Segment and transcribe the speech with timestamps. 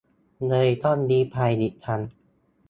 [0.47, 2.01] เลยต้องลี้ภัยอีกครั้ง